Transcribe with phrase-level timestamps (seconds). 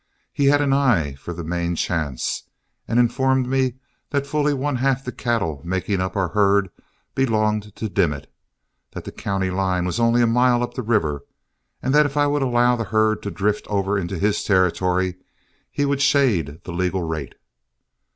[0.33, 2.49] He had an eye for the main chance,
[2.87, 3.75] and informed me
[4.09, 6.71] that fully one half the cattle making up our herd
[7.13, 8.25] belonged to Dimmit;
[8.93, 11.23] that the county line was only a mile up the river,
[11.83, 15.17] and that if I would allow the herd to drift over into his territory,
[15.69, 17.35] he would shade the legal rate.